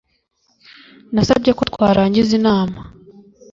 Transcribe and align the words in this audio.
Nasabye 1.13 1.51
ko 1.57 1.61
twarangiza 1.71 2.31
inama. 2.39 2.79